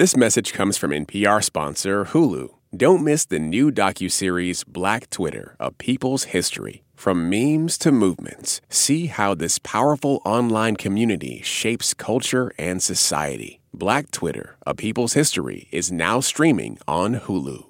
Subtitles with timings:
[0.00, 2.48] This message comes from NPR sponsor Hulu.
[2.74, 6.84] Don't miss the new docuseries Black Twitter, A People's History.
[6.94, 13.60] From memes to movements, see how this powerful online community shapes culture and society.
[13.74, 17.66] Black Twitter, A People's History is now streaming on Hulu.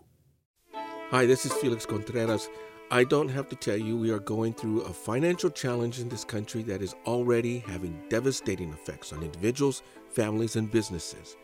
[1.11, 2.49] Hi, this is Felix Contreras.
[2.93, 6.25] I don't have to tell you, we are going through a financial challenge in this
[6.25, 11.37] country that is already having devastating effects on individuals, families, and businesses.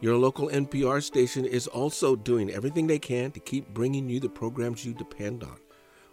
[0.00, 4.28] Your local NPR station is also doing everything they can to keep bringing you the
[4.28, 5.56] programs you depend on.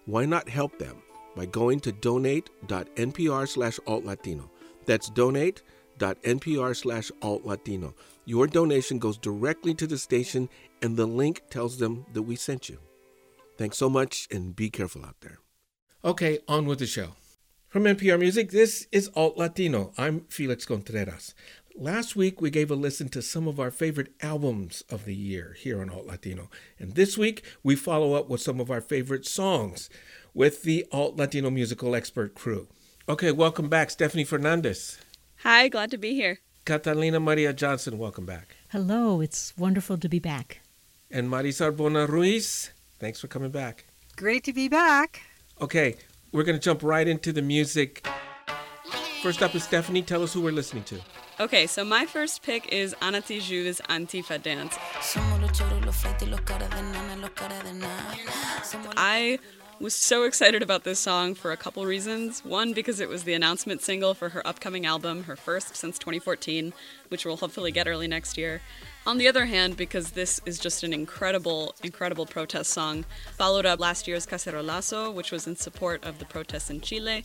[0.05, 1.03] Why not help them
[1.35, 4.49] by going to donate.npr slash altlatino?
[4.85, 7.93] That's donate.npr slash altlatino.
[8.25, 10.47] Your donation goes directly to the station,
[10.81, 12.79] and the link tells them that we sent you.
[13.57, 15.39] Thanks so much, and be careful out there.
[16.05, 17.15] Okay, on with the show.
[17.73, 19.93] From NPR Music, this is Alt Latino.
[19.97, 21.33] I'm Felix Contreras.
[21.75, 25.55] Last week, we gave a listen to some of our favorite albums of the year
[25.59, 26.51] here on Alt Latino.
[26.77, 29.89] And this week, we follow up with some of our favorite songs
[30.35, 32.67] with the Alt Latino musical expert crew.
[33.09, 34.99] Okay, welcome back, Stephanie Fernandez.
[35.37, 36.41] Hi, glad to be here.
[36.63, 38.55] Catalina Maria Johnson, welcome back.
[38.69, 40.61] Hello, it's wonderful to be back.
[41.09, 43.85] And Marisa Arbona Ruiz, thanks for coming back.
[44.15, 45.21] Great to be back.
[45.59, 45.95] Okay,
[46.31, 48.07] we're going to jump right into the music.
[49.23, 50.03] First up is Stephanie.
[50.03, 50.99] Tell us who we're listening to.
[51.39, 54.77] Okay, so my first pick is Ana Tijoux' Antifa Dance.
[58.95, 59.39] I
[59.79, 62.45] was so excited about this song for a couple reasons.
[62.45, 66.71] One, because it was the announcement single for her upcoming album, her first since 2014,
[67.09, 68.61] which we'll hopefully get early next year.
[69.07, 73.05] On the other hand, because this is just an incredible, incredible protest song,
[73.37, 77.23] followed up last year's Cacerolazo, which was in support of the protests in Chile.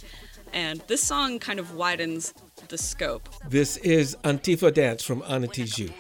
[0.53, 2.35] And this song kind of widens
[2.69, 3.29] the scope.
[3.49, 5.93] This is Antifa Dance from Ana Tijoux.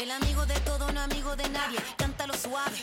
[0.00, 1.78] El amigo de todo, no amigo de nadie.
[1.98, 2.74] Cántalo suave.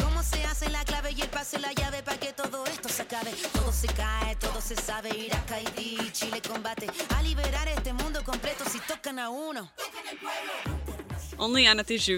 [0.00, 3.02] ¿Cómo se hace la clave y el pase la llave para que todo esto se
[3.02, 3.32] acabe?
[3.52, 5.10] Todo se cae, todo se sabe.
[6.12, 6.86] Chile combate.
[7.16, 9.68] A liberar este mundo completo si tocan a uno.
[11.40, 11.66] Only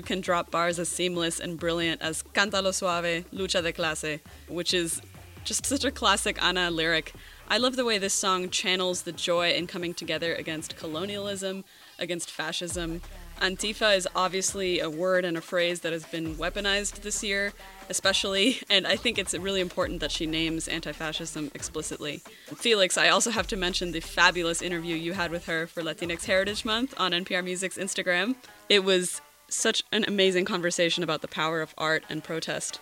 [0.02, 5.00] can drop bars as seamless and brilliant as Cántalo Suave, Lucha de Clase, which is
[5.44, 7.14] just such a classic Ana lyric.
[7.48, 11.64] I love the way this song channels the joy in coming together against colonialism,
[11.98, 13.00] against fascism.
[13.40, 17.52] Antifa is obviously a word and a phrase that has been weaponized this year,
[17.90, 22.22] especially, and I think it's really important that she names anti fascism explicitly.
[22.56, 26.24] Felix, I also have to mention the fabulous interview you had with her for Latinx
[26.24, 28.36] Heritage Month on NPR Music's Instagram.
[28.68, 32.80] It was such an amazing conversation about the power of art and protest.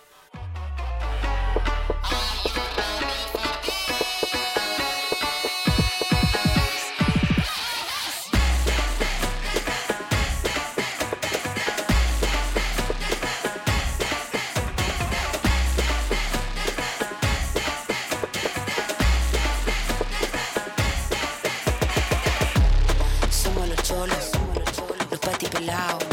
[25.23, 26.03] Los patipelados.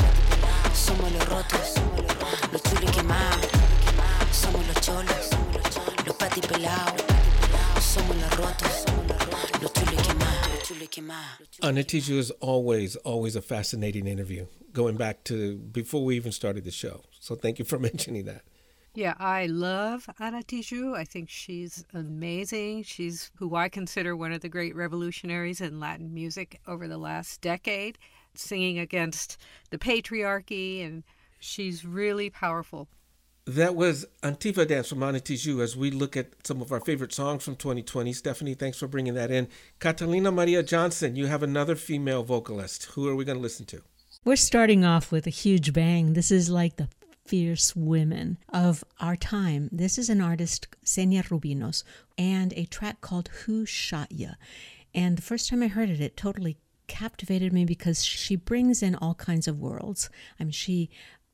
[0.73, 1.75] Somos los rotos,
[2.53, 3.49] los chulos quemados.
[4.33, 5.31] Somos los cholos,
[6.07, 7.03] los patipelados.
[7.81, 8.85] Somos los rotos,
[9.61, 10.49] los chulos quemados.
[10.51, 11.49] Los chulos quemados.
[11.63, 16.65] Ana Tijoux is always, always a fascinating interview, going back to before we even started
[16.65, 17.03] the show.
[17.19, 18.43] So thank you for mentioning that.
[18.93, 20.97] Yeah, I love Ana Tijoux.
[20.97, 22.83] I think she's amazing.
[22.83, 27.41] She's who I consider one of the great revolutionaries in Latin music over the last
[27.41, 27.99] decade,
[28.35, 29.37] singing against
[29.71, 31.05] the patriarchy, and
[31.39, 32.89] she's really powerful.
[33.47, 37.13] That was Antifa Dance from Ana Tijoux as we look at some of our favorite
[37.13, 38.13] songs from 2020.
[38.13, 39.49] Stephanie, thanks for bringing that in.
[39.81, 42.85] Catalina Maria Johnson, you have another female vocalist.
[42.93, 43.83] Who are we going to listen to?
[44.25, 46.13] We're starting off with a huge bang.
[46.13, 46.89] This is like the
[47.27, 49.69] fierce women of our time.
[49.73, 51.83] This is an artist, Xenia Rubinos,
[52.19, 54.33] and a track called Who Shot Ya.
[54.95, 56.59] And the first time I heard it, it totally
[56.91, 60.11] captivated me because she brings in all kinds of worlds.
[60.41, 60.91] I mean, she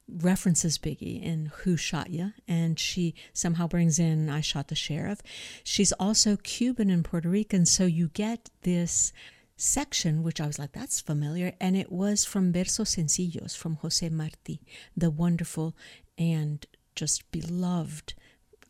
[0.07, 5.23] references Biggie in Who Shot Ya, and she somehow brings in I Shot the Sheriff.
[5.65, 9.15] She's also Cuban and Puerto Rican, so you get this
[9.57, 14.07] section, which I was like, that's familiar, and it was from Versos Sencillos from Jose
[14.11, 14.61] Marti,
[14.95, 15.75] the wonderful
[16.19, 18.13] and just beloved,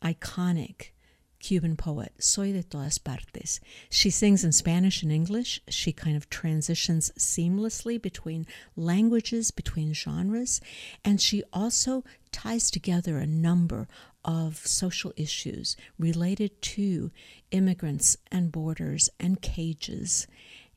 [0.01, 0.91] iconic
[1.39, 2.13] Cuban poet.
[2.19, 3.59] Soy de todas partes.
[3.89, 5.61] She sings in Spanish and English.
[5.69, 10.61] She kind of transitions seamlessly between languages, between genres,
[11.05, 13.87] and she also ties together a number
[14.25, 17.11] of social issues related to
[17.51, 20.27] immigrants and borders and cages.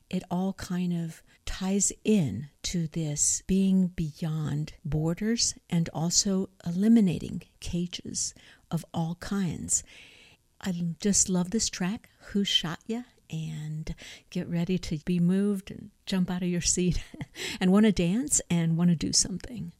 [0.09, 8.33] It all kind of ties in to this being beyond borders and also eliminating cages
[8.69, 9.83] of all kinds.
[10.63, 13.01] I just love this track, Who Shot Ya?
[13.31, 13.95] And
[14.29, 17.03] get ready to be moved and jump out of your seat
[17.59, 19.71] and want to dance and want to do something.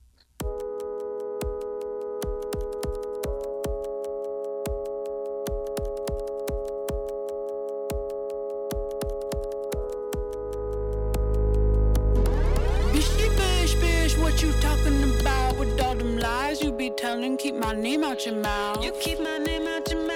[14.59, 18.83] Talking about with all them lies you be telling, keep my name out your mouth.
[18.83, 20.10] You keep my name out your mouth.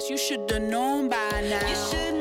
[0.00, 0.10] past.
[0.10, 2.19] You should've known by now.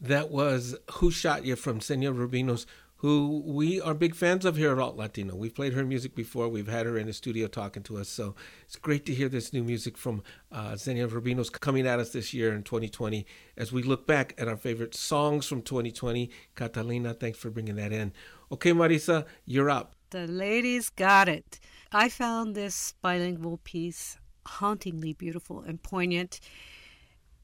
[0.00, 2.66] That was Who Shot You from Xenia Rubinos,
[2.96, 5.34] who we are big fans of here at Alt Latino.
[5.34, 8.08] We've played her music before, we've had her in the studio talking to us.
[8.08, 12.10] So it's great to hear this new music from uh, Xenia Rubinos coming at us
[12.10, 13.26] this year in 2020
[13.56, 16.30] as we look back at our favorite songs from 2020.
[16.54, 18.12] Catalina, thanks for bringing that in.
[18.50, 19.94] Okay, Marisa, you're up.
[20.10, 21.60] The ladies got it.
[21.92, 26.40] I found this bilingual piece hauntingly beautiful and poignant.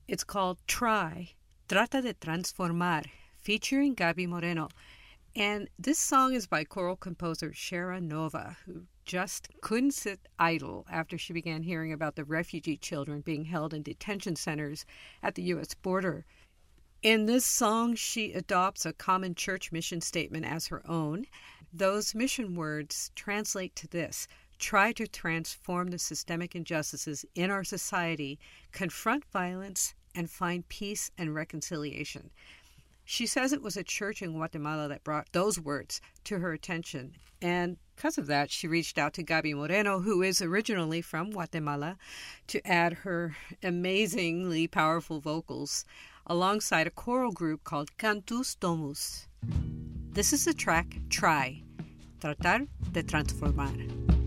[0.08, 1.32] It's called Try
[1.73, 3.05] Tratar de Transformar,
[3.38, 4.69] featuring Gaby Moreno.
[5.35, 11.17] And this song is by choral composer Shara Nova, who just couldn't sit idle after
[11.17, 14.85] she began hearing about the refugee children being held in detention centers
[15.23, 15.73] at the U.S.
[15.73, 16.26] border.
[17.02, 21.25] In this song, she adopts a common church mission statement as her own.
[21.73, 28.38] Those mission words translate to this try to transform the systemic injustices in our society,
[28.73, 32.31] confront violence, and find peace and reconciliation.
[33.04, 37.16] She says it was a church in Guatemala that brought those words to her attention.
[37.40, 41.99] And because of that, she reached out to Gaby Moreno, who is originally from Guatemala,
[42.47, 45.85] to add her amazingly powerful vocals
[46.26, 49.26] alongside a choral group called Cantus Domus.
[50.12, 51.62] This is the track Try,
[52.21, 54.22] Tratar de Transformar.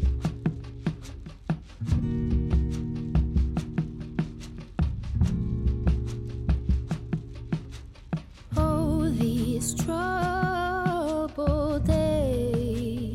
[9.66, 13.12] These troubled days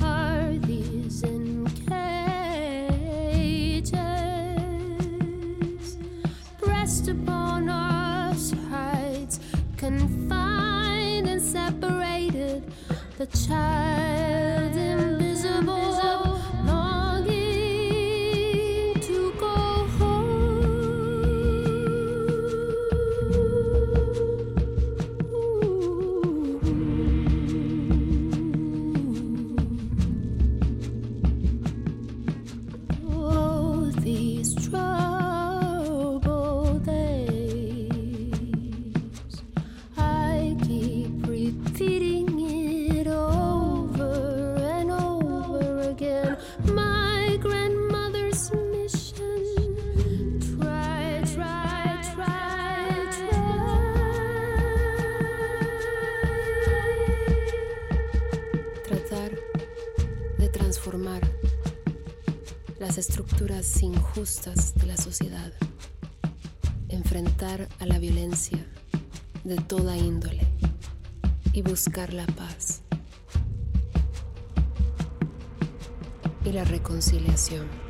[0.00, 1.92] are these in cages,
[6.58, 9.40] pressed upon our sides,
[9.76, 12.72] confined and separated.
[13.18, 14.59] The child
[63.92, 65.52] injustas de la sociedad.
[66.88, 68.58] Enfrentar a la violencia
[69.44, 70.46] de toda índole
[71.52, 72.82] y buscar la paz
[76.44, 77.89] y la reconciliación.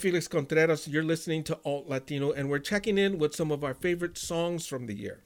[0.00, 0.88] Felix Contreras.
[0.88, 4.66] You're listening to Alt Latino, and we're checking in with some of our favorite songs
[4.66, 5.24] from the year.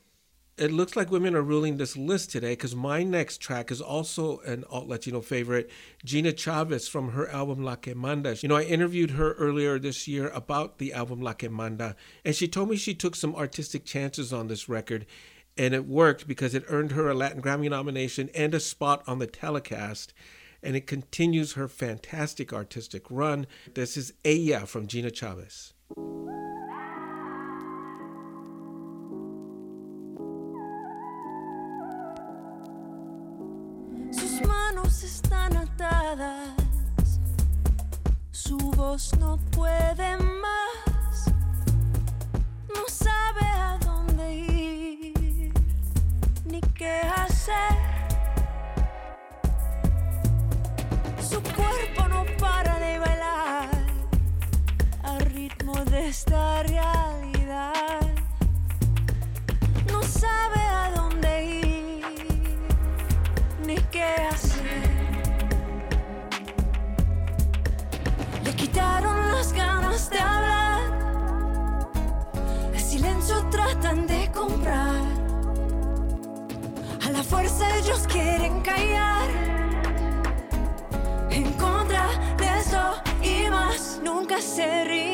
[0.58, 4.40] It looks like women are ruling this list today because my next track is also
[4.40, 5.70] an alt Latino favorite,
[6.04, 8.36] Gina Chavez from her album La Que Manda.
[8.40, 12.34] You know, I interviewed her earlier this year about the album La Que Manda, and
[12.34, 15.06] she told me she took some artistic chances on this record,
[15.56, 19.20] and it worked because it earned her a Latin Grammy nomination and a spot on
[19.20, 20.12] the telecast.
[20.64, 23.46] And it continues her fantastic artistic run.
[23.74, 25.74] This is Ella from Gina Chavez.
[34.10, 37.20] Sus manos están atadas,
[38.32, 41.26] su voz no puede más,
[42.74, 45.52] no sabe a dónde ir
[46.46, 47.93] ni qué hacer.
[51.34, 53.68] Su cuerpo no para de bailar
[55.02, 58.00] al ritmo de esta realidad.
[59.90, 62.04] No sabe a dónde ir
[63.66, 64.92] ni qué hacer.
[68.44, 70.82] Le quitaron las ganas de hablar.
[72.72, 75.02] El silencio tratan de comprar.
[77.04, 79.43] A la fuerza ellos quieren callar.
[84.34, 85.13] Nunca se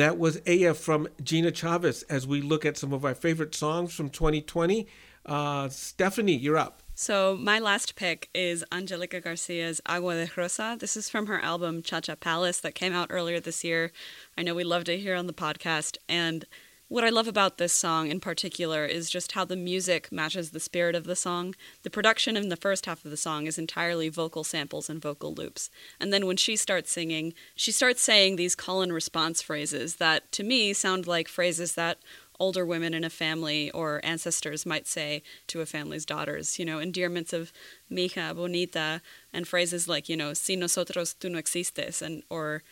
[0.00, 3.92] That was Ella from Gina Chavez as we look at some of our favorite songs
[3.92, 4.86] from 2020.
[5.26, 6.82] Uh, Stephanie, you're up.
[6.94, 10.78] So my last pick is Angelica Garcia's Agua de Rosa.
[10.80, 13.92] This is from her album Cha Cha Palace that came out earlier this year.
[14.38, 15.98] I know we love to hear on the podcast.
[16.08, 16.46] And
[16.90, 20.58] what I love about this song in particular is just how the music matches the
[20.58, 21.54] spirit of the song.
[21.84, 25.32] The production in the first half of the song is entirely vocal samples and vocal
[25.32, 25.70] loops.
[26.00, 30.32] And then when she starts singing, she starts saying these call and response phrases that
[30.32, 31.98] to me sound like phrases that
[32.40, 36.80] older women in a family or ancestors might say to a family's daughters, you know,
[36.80, 37.52] endearments of
[37.88, 39.00] mija, bonita,
[39.32, 42.64] and phrases like, you know, si nosotros tú no existes, and or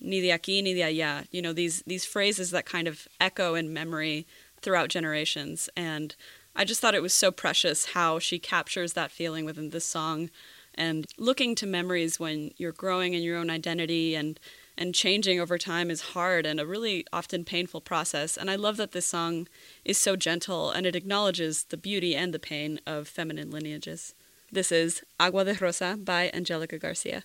[0.00, 3.54] ni de aquí ni de allá, you know, these these phrases that kind of echo
[3.54, 4.26] in memory
[4.62, 5.68] throughout generations.
[5.76, 6.14] And
[6.56, 10.30] I just thought it was so precious how she captures that feeling within this song
[10.74, 14.38] and looking to memories when you're growing in your own identity and
[14.78, 18.38] and changing over time is hard and a really often painful process.
[18.38, 19.46] And I love that this song
[19.84, 24.14] is so gentle and it acknowledges the beauty and the pain of feminine lineages.
[24.50, 27.24] This is Agua de Rosa by Angelica Garcia.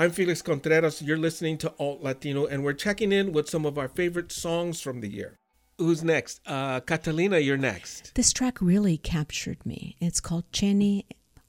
[0.00, 1.02] I'm Felix Contreras.
[1.02, 4.80] You're listening to Alt Latino, and we're checking in with some of our favorite songs
[4.80, 5.36] from the year.
[5.76, 6.40] Who's next?
[6.46, 8.14] Uh, Catalina, you're next.
[8.14, 9.96] This track really captured me.
[10.00, 11.04] It's called Cheni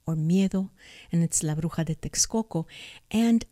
[0.06, 0.68] or Miedo,
[1.10, 2.66] and it's La Bruja de Texcoco.
[3.10, 3.46] And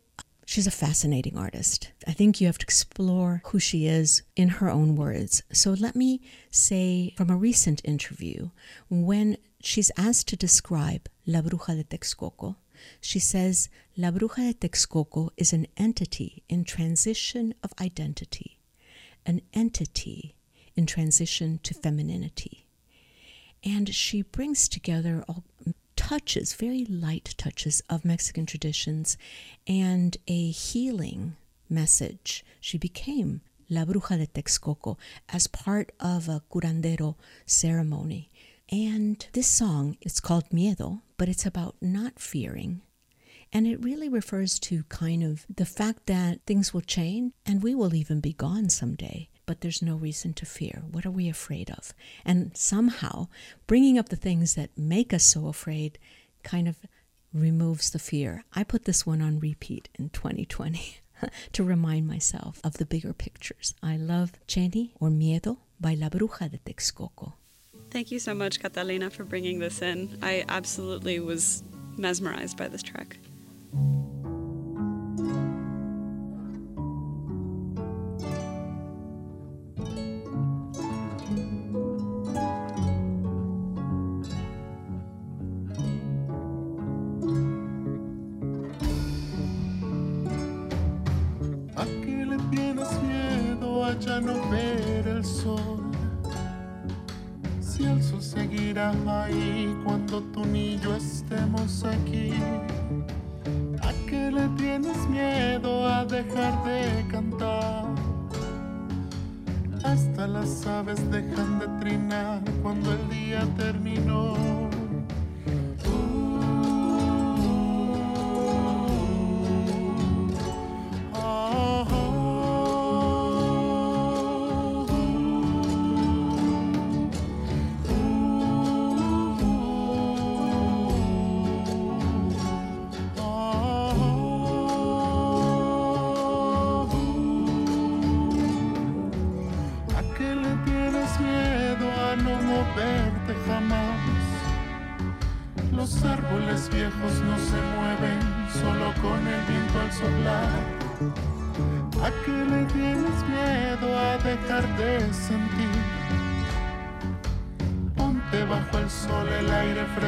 [0.44, 1.92] she's a fascinating artist.
[2.06, 5.42] I think you have to explore who she is in her own words.
[5.50, 8.50] So let me say from a recent interview,
[8.90, 12.56] when she's asked to describe La Bruja de Texcoco,
[13.00, 18.58] she says, La Bruja de Texcoco is an entity in transition of identity,
[19.26, 20.34] an entity
[20.76, 22.66] in transition to femininity.
[23.62, 25.44] And she brings together all
[25.96, 29.18] touches, very light touches of Mexican traditions
[29.66, 31.36] and a healing
[31.68, 32.44] message.
[32.60, 34.96] She became La Bruja de Texcoco
[35.28, 38.29] as part of a curandero ceremony.
[38.70, 42.83] And this song, it's called Miedo, but it's about not fearing.
[43.52, 47.74] And it really refers to kind of the fact that things will change and we
[47.74, 49.28] will even be gone someday.
[49.44, 50.85] But there's no reason to fear.
[50.88, 51.92] What are we afraid of?
[52.24, 53.26] And somehow,
[53.66, 55.98] bringing up the things that make us so afraid
[56.44, 56.76] kind of
[57.35, 58.44] removes the fear.
[58.54, 60.98] I put this one on repeat in 2020
[61.52, 63.74] to remind myself of the bigger pictures.
[63.83, 67.33] I love Cheni or Miedo by La Bruja de Texcoco.
[67.90, 70.16] Thank you so much, Catalina, for bringing this in.
[70.22, 71.62] I absolutely was
[71.96, 73.18] mesmerized by this track.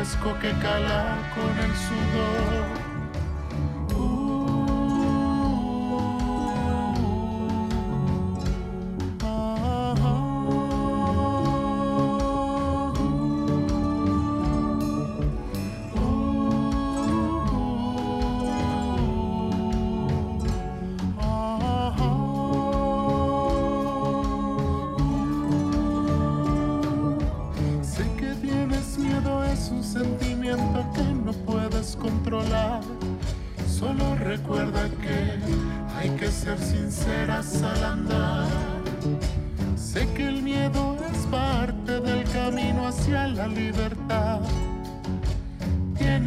[0.02, 2.81] Fresco que cala con el sudor.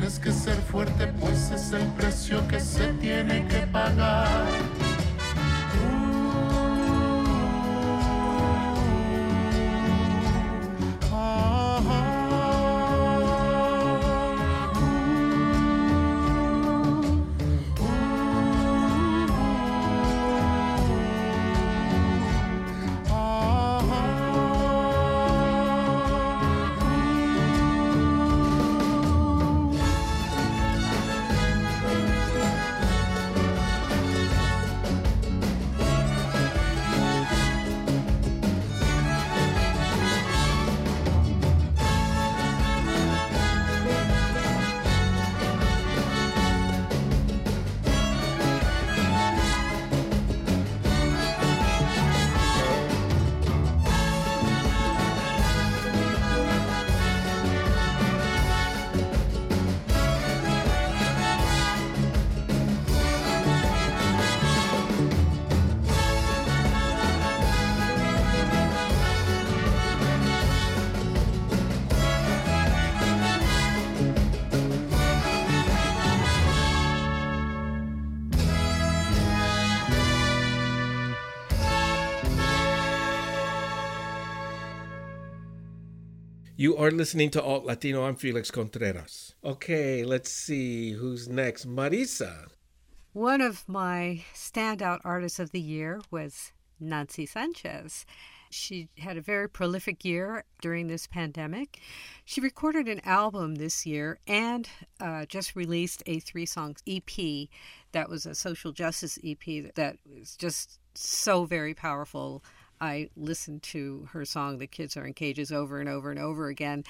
[0.06, 4.75] Tienes que ser fuerte, pues es el precio que se tiene que pagar.
[86.58, 88.06] You are listening to Alt Latino.
[88.06, 89.36] I'm Felix Contreras.
[89.44, 91.68] Okay, let's see who's next.
[91.68, 92.48] Marisa.
[93.12, 98.06] One of my standout artists of the year was Nancy Sanchez.
[98.50, 101.82] She had a very prolific year during this pandemic.
[102.24, 104.70] She recorded an album this year and
[105.02, 107.50] uh, just released a three song EP
[107.92, 112.46] that was a social justice EP that was just so very powerful.
[112.82, 116.48] I listened to her song, The Kids Are in Cages, over and over and over
[116.48, 116.84] again.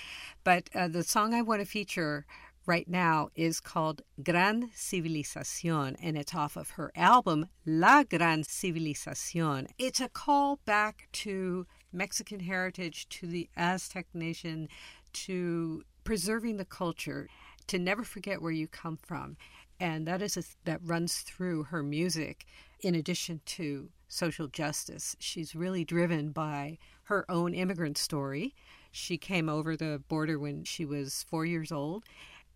[0.43, 2.25] But uh, the song I want to feature
[2.65, 9.67] right now is called Gran Civilización, and it's off of her album La Gran Civilización.
[9.77, 14.67] It's a call back to Mexican heritage, to the Aztec nation,
[15.13, 17.29] to preserving the culture,
[17.67, 19.37] to never forget where you come from.
[19.79, 22.45] And that is a, that runs through her music
[22.85, 25.15] in addition to social justice.
[25.19, 28.53] She's really driven by her own immigrant story.
[28.91, 32.03] She came over the border when she was four years old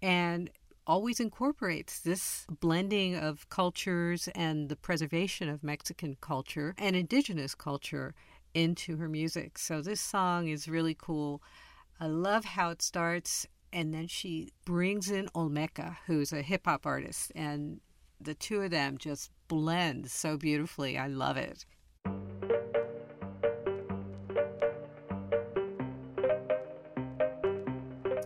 [0.04, 0.52] and
[0.86, 8.14] always incorporates this blending of cultures and the preservation of Mexican culture and indigenous culture
[8.54, 9.58] into her music.
[9.58, 11.42] So this song is really cool.
[12.00, 16.86] I love how it starts and then she brings in Olmeca, who's a hip hop
[16.86, 17.82] artist, and
[18.22, 20.98] the two of them just blend so beautifully.
[20.98, 21.66] I love it.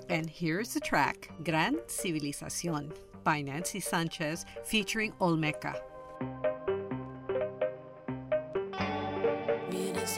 [0.09, 2.91] And here's the track Gran Civilización
[3.23, 5.75] by Nancy Sanchez featuring Olmeca.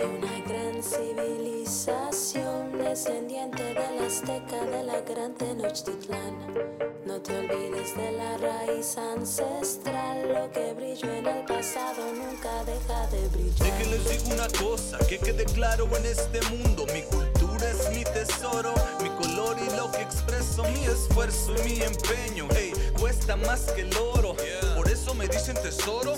[0.04, 6.95] Una gran civilización, descendiente del azteca de la gran Tenochtitlán.
[7.16, 13.08] No te olvides de la raíz ancestral, lo que brilló en el pasado nunca deja
[13.08, 13.72] de brillar.
[13.72, 17.90] De que les digo una cosa, que quede claro en este mundo, mi cultura es
[17.96, 23.38] mi tesoro, mi color y lo que expreso, mi esfuerzo y mi empeño, hey, cuesta
[23.38, 24.36] más que el oro,
[24.76, 26.16] por eso me dicen tesoro,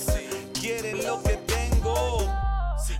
[0.59, 2.46] quieren lo que tengo.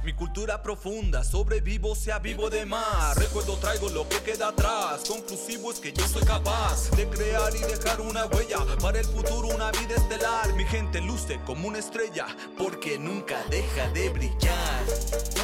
[0.08, 3.17] Mi cultura profunda, sobrevivo, sea vivo de más.
[3.17, 5.04] Recuerdo, traigo lo que queda atrás.
[5.06, 9.50] Conclusivo es que yo soy capaz de crear y dejar una huella para el futuro,
[9.50, 10.54] una vida estelar.
[10.54, 12.26] Mi gente luce como una estrella
[12.58, 15.37] porque nunca deja de brillar.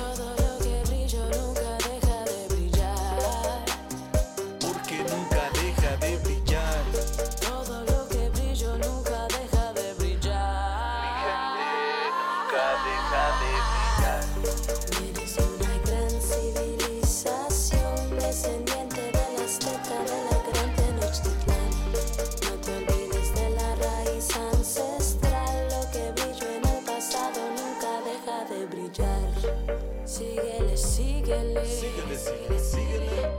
[32.24, 33.32] Síguele, síguele.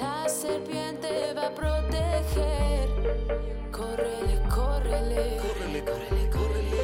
[0.00, 2.88] La serpiente va a proteger.
[3.70, 5.38] Córrele, córrele.
[5.38, 6.82] Córrele, córrele, córrele.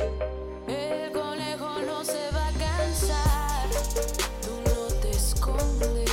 [0.68, 3.68] El conejo no se va a cansar.
[4.42, 6.10] Tú no te escondes.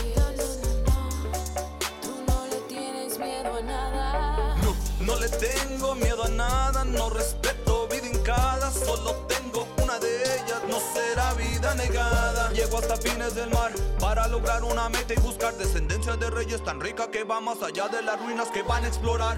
[2.01, 4.55] Tú no le tienes miedo a nada.
[4.63, 9.26] No, no le tengo miedo a nada, no respeto vida hincada, solo
[12.77, 17.09] hasta fines del mar para lograr una meta y buscar descendencia de reyes tan rica
[17.09, 19.37] que va más allá de las ruinas que van a explorar.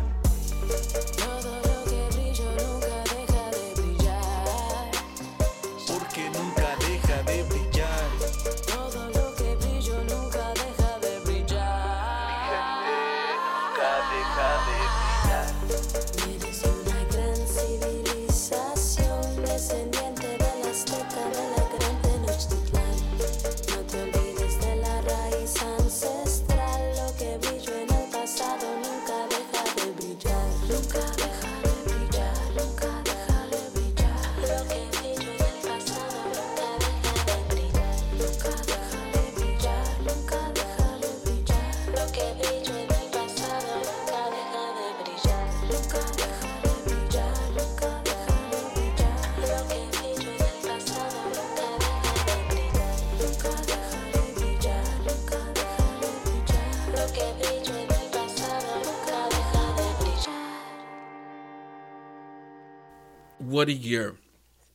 [63.60, 64.15] What a year.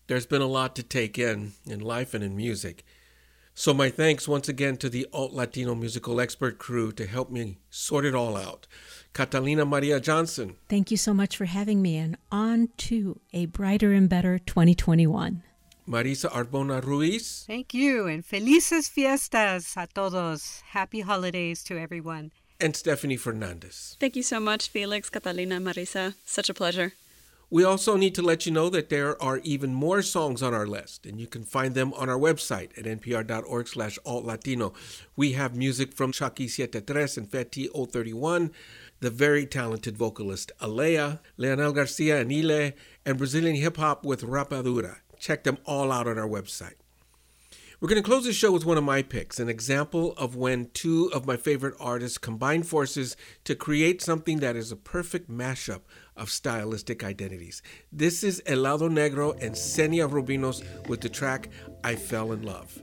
[0.09, 2.85] There's been a lot to take in, in life and in music.
[3.55, 7.57] So, my thanks once again to the Alt Latino musical expert crew to help me
[7.71, 8.67] sort it all out.
[9.15, 13.95] Catalina Maria Johnson, Thank you so much for having me, and on to a brighter
[13.95, 15.43] and better 2021.
[15.89, 20.63] Marisa Arbona Ruiz, Thank you, and felices fiestas a todos.
[20.73, 22.33] Happy holidays to everyone.
[22.61, 23.97] and Stephanie Fernandez.
[23.99, 26.17] Thank you so much, Felix, Catalina, Marisa.
[26.27, 26.93] Such a pleasure.
[27.55, 30.67] We also need to let you know that there are even more songs on our
[30.67, 34.75] list, and you can find them on our website at npr.org slash altlatino.
[35.15, 38.51] We have music from Chucky Tres and Feti 031,
[38.99, 42.73] the very talented vocalist Alea, Leonel Garcia Anile,
[43.07, 44.97] and Brazilian hip-hop with Rapadura.
[45.21, 46.75] Check them all out on our website.
[47.81, 50.71] We're going to close the show with one of my picks, an example of when
[50.75, 55.83] two of my favorite artists combine forces to create something that is a perfect mashup
[56.17, 57.63] of stylistic identities.
[57.93, 61.49] This is Helado Negro and Xenia Rubinos with the track
[61.83, 62.83] I Fell in Love.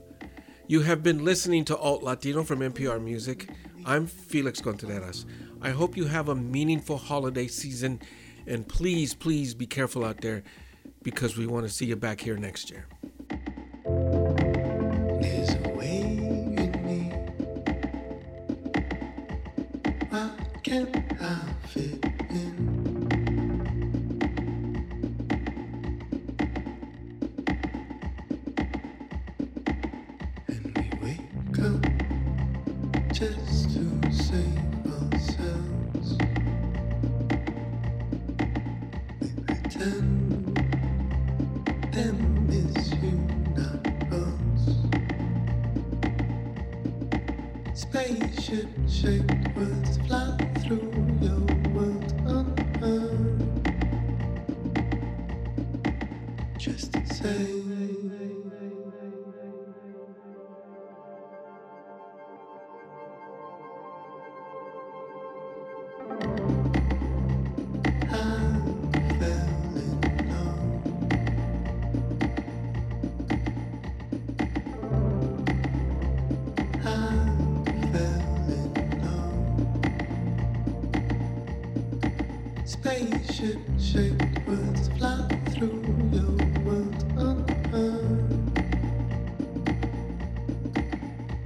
[0.66, 3.48] You have been listening to Alt Latino from NPR Music.
[3.84, 5.26] I'm Felix Contreras.
[5.60, 8.00] I hope you have a meaningful holiday season,
[8.46, 10.42] and please, please be careful out there
[11.02, 12.86] because we want to see you back here next year.
[20.62, 21.51] Can't I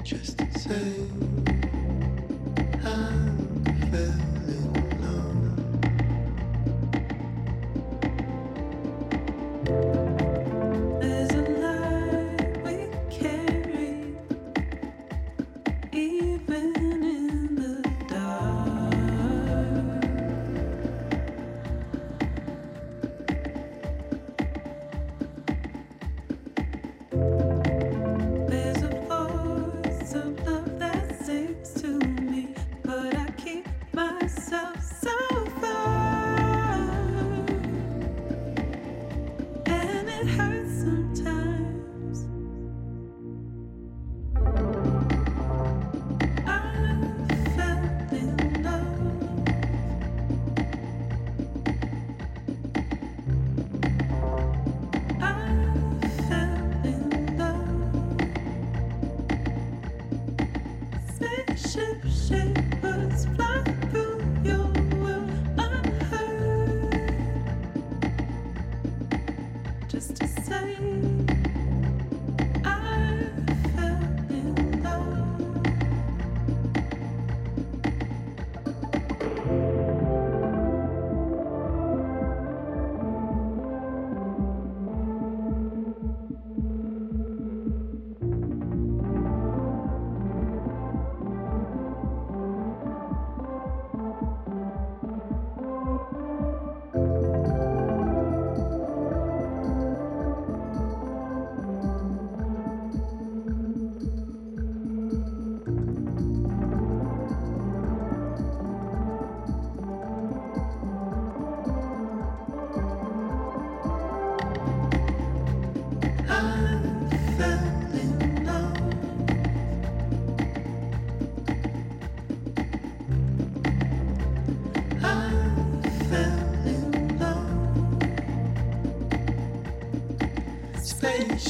[0.07, 1.36] Just to say,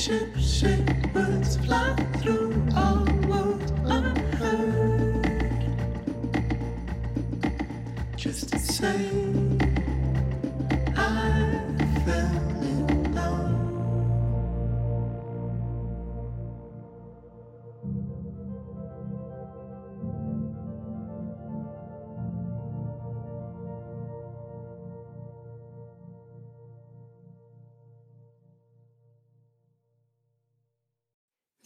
[0.07, 2.06] Spaceship shapers fly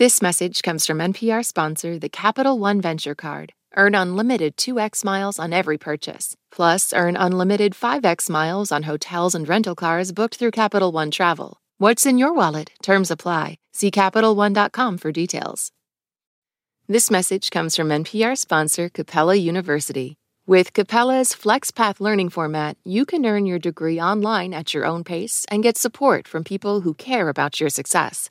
[0.00, 3.52] This message comes from NPR sponsor, the Capital One Venture Card.
[3.76, 6.34] Earn unlimited 2x miles on every purchase.
[6.50, 11.58] Plus, earn unlimited 5x miles on hotels and rental cars booked through Capital One Travel.
[11.76, 12.70] What's in your wallet?
[12.82, 13.58] Terms apply.
[13.74, 15.70] See CapitalOne.com for details.
[16.88, 20.16] This message comes from NPR sponsor, Capella University.
[20.46, 25.44] With Capella's FlexPath learning format, you can earn your degree online at your own pace
[25.50, 28.30] and get support from people who care about your success.